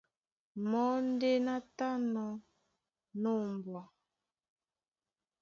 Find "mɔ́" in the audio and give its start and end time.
0.69-0.89